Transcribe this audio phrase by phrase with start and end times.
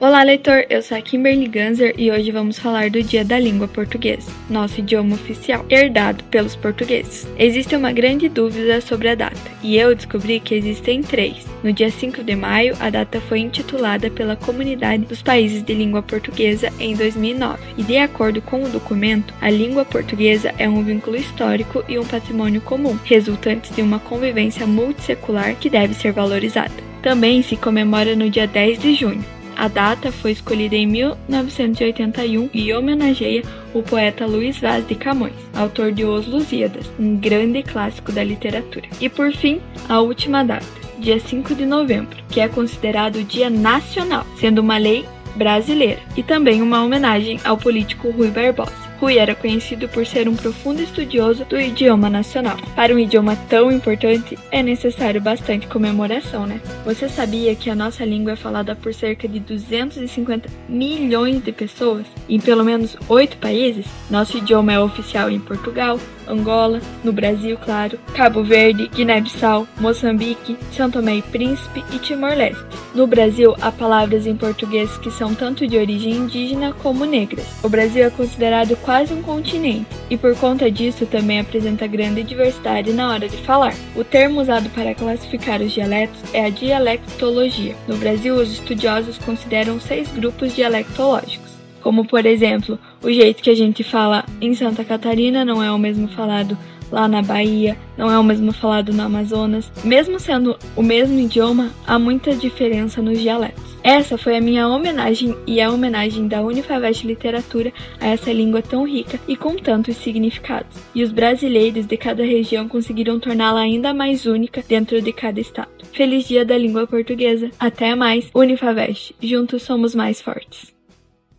[0.00, 0.64] Olá, leitor!
[0.70, 4.78] Eu sou a Kimberly Ganzer e hoje vamos falar do Dia da Língua Portuguesa, nosso
[4.78, 7.26] idioma oficial, herdado pelos portugueses.
[7.36, 11.44] Existe uma grande dúvida sobre a data, e eu descobri que existem três.
[11.64, 16.00] No dia 5 de maio, a data foi intitulada pela Comunidade dos Países de Língua
[16.00, 21.16] Portuguesa em 2009, e de acordo com o documento, a língua portuguesa é um vínculo
[21.16, 26.86] histórico e um patrimônio comum, resultantes de uma convivência multissecular que deve ser valorizada.
[27.02, 29.24] Também se comemora no dia 10 de junho,
[29.58, 33.42] a data foi escolhida em 1981 e homenageia
[33.74, 38.88] o poeta Luiz Vaz de Camões, autor de Os Lusíadas, um grande clássico da literatura.
[39.00, 40.64] E por fim, a última data,
[41.00, 45.04] dia 5 de novembro, que é considerado o Dia Nacional, sendo uma lei
[45.34, 48.87] brasileira e também uma homenagem ao político Rui Barbosa.
[49.00, 52.56] Rui era conhecido por ser um profundo estudioso do idioma nacional.
[52.74, 56.60] Para um idioma tão importante, é necessário bastante comemoração, né?
[56.84, 62.06] Você sabia que a nossa língua é falada por cerca de 250 milhões de pessoas
[62.28, 63.86] em pelo menos oito países?
[64.10, 70.90] Nosso idioma é oficial em Portugal, Angola, no Brasil, claro, Cabo Verde, Guiné-Bissau, Moçambique, São
[70.90, 72.77] Tomé e Príncipe e Timor-Leste.
[72.94, 77.46] No Brasil, há palavras em português que são tanto de origem indígena como negras.
[77.62, 82.92] O Brasil é considerado quase um continente e, por conta disso, também apresenta grande diversidade
[82.92, 83.74] na hora de falar.
[83.94, 87.76] O termo usado para classificar os dialetos é a dialectologia.
[87.86, 91.48] No Brasil, os estudiosos consideram seis grupos dialectológicos
[91.88, 95.78] como por exemplo, o jeito que a gente fala em Santa Catarina não é o
[95.78, 96.56] mesmo falado
[96.90, 99.70] lá na Bahia, não é o mesmo falado no Amazonas.
[99.84, 103.76] Mesmo sendo o mesmo idioma, há muita diferença nos dialetos.
[103.82, 108.86] Essa foi a minha homenagem e a homenagem da Unifavest Literatura a essa língua tão
[108.86, 110.76] rica e com tantos significados.
[110.94, 115.68] E os brasileiros de cada região conseguiram torná-la ainda mais única dentro de cada estado.
[115.92, 117.50] Feliz Dia da Língua Portuguesa!
[117.58, 119.14] Até mais, Unifavest!
[119.22, 120.77] Juntos somos mais fortes!